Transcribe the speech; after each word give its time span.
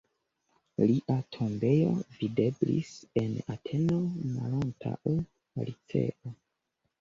Lia 0.91 1.17
tombejo 1.35 1.91
videblis 2.21 2.95
en 3.21 3.37
Ateno, 3.57 3.99
malantaŭ 4.31 4.95
la 5.19 5.69
Liceo. 5.69 6.35